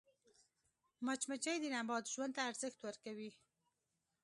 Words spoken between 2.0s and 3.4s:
ژوند ته ارزښت ورکوي